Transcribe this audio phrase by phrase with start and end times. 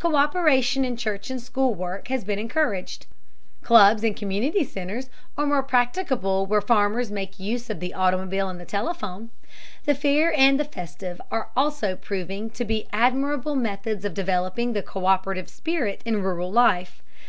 [0.00, 3.06] Co÷peration in church and school work has been encouraged.
[3.62, 8.58] Clubs and community centers are more practicable where farmers make use of the automobile and
[8.58, 9.30] the telephone.
[9.84, 14.82] The fair and the festival are also proving to be admirable methods of developing the
[14.82, 17.00] co÷perative spirit in rural life.